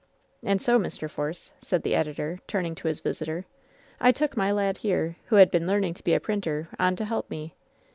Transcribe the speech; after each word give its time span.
And 0.41 0.59
so, 0.63 0.79
Mr. 0.79 1.07
Force/' 1.07 1.51
said 1.61 1.83
the 1.83 1.93
editor, 1.93 2.39
turning 2.47 2.73
to 2.73 2.87
his 2.87 3.01
visitor, 3.01 3.45
^1 4.01 4.15
took 4.15 4.35
my 4.35 4.51
lad 4.51 4.77
here, 4.79 5.15
who 5.25 5.35
had 5.35 5.51
been 5.51 5.67
learning 5.67 5.93
to 5.93 6.03
be 6.03 6.15
a 6.15 6.19
printer, 6.19 6.69
on 6.79 6.95
to 6.95 7.05
help 7.05 7.29
me. 7.29 7.53